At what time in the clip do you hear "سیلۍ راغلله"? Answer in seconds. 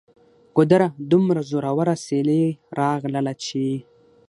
2.05-3.33